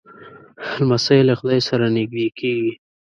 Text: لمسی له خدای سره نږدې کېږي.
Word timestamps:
لمسی 0.79 1.19
له 1.29 1.33
خدای 1.39 1.59
سره 1.69 1.85
نږدې 1.95 2.27
کېږي. 2.39 2.73